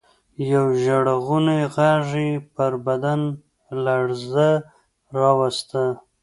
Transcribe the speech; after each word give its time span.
يوه 0.49 0.71
ژړغوني 0.83 1.59
غږ 1.75 2.07
يې 2.25 2.33
پر 2.55 2.71
بدن 2.85 3.21
لړزه 3.85 4.49
راوسته. 5.19 5.81